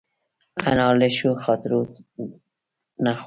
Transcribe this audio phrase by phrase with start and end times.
[0.67, 1.79] انا له ښو خاطرو
[3.03, 3.19] نه خوښېږي